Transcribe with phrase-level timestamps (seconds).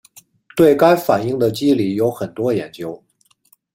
[0.55, 3.03] 对该反应的机理有很多研究。